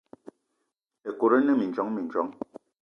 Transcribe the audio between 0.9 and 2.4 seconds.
Ekut ine mindjong mindjong.